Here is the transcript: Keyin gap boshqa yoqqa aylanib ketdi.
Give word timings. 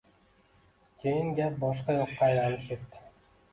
Keyin 1.03 1.29
gap 1.41 1.61
boshqa 1.65 1.99
yoqqa 1.99 2.25
aylanib 2.31 2.67
ketdi. 2.73 3.07